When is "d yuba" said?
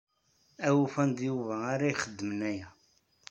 1.17-1.55